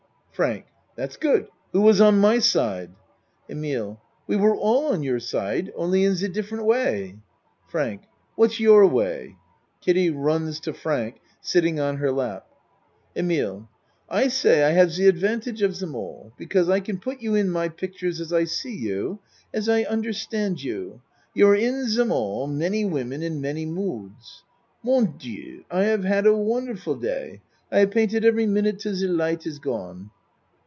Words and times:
FRANK 0.33 0.65
That's 0.95 1.17
good. 1.17 1.49
Who 1.71 1.81
was 1.81 2.01
on 2.01 2.17
my 2.17 2.39
side? 2.39 2.93
EMILE 3.47 4.01
We 4.25 4.35
were 4.37 4.55
all 4.55 4.87
on 4.91 5.03
your 5.03 5.19
side, 5.19 5.71
only 5.75 6.03
in 6.03 6.15
ze 6.15 6.29
different 6.29 6.65
way. 6.65 7.19
FRANK 7.67 8.05
What's 8.33 8.59
your 8.59 8.87
way? 8.87 9.35
(Kiddie 9.81 10.09
runs 10.09 10.59
to 10.61 10.73
Frank, 10.73 11.19
sitting 11.41 11.79
on 11.79 11.97
her 11.97 12.11
lap.) 12.11 12.47
EMILE 13.15 13.69
I 14.09 14.29
say 14.29 14.63
I 14.63 14.71
have 14.71 14.89
ze 14.89 15.05
advantage 15.05 15.61
of 15.61 15.75
zem 15.75 15.93
all 15.93 16.33
because 16.39 16.71
I 16.71 16.79
can 16.79 16.97
put 16.99 17.21
you 17.21 17.35
in 17.35 17.51
my 17.51 17.69
pictures 17.69 18.19
as 18.19 18.33
I 18.33 18.45
see 18.45 18.75
you 18.75 19.19
as 19.53 19.69
I 19.69 19.83
understand 19.83 20.63
you. 20.63 21.03
You 21.35 21.49
are 21.49 21.55
in 21.55 21.87
zem 21.87 22.11
all 22.11 22.47
many 22.47 22.83
women 22.83 23.21
in 23.21 23.41
many 23.41 23.67
moods. 23.67 24.43
Mon 24.81 25.15
Dieu! 25.19 25.65
I 25.69 25.83
have 25.83 26.03
had 26.03 26.25
a 26.25 26.35
wonderful 26.35 26.95
day! 26.95 27.41
I 27.71 27.77
have 27.81 27.91
painted 27.91 28.25
every 28.25 28.47
minute 28.47 28.79
till 28.79 28.95
ze 28.95 29.05
light 29.05 29.45
is 29.45 29.59
gone. 29.59 30.09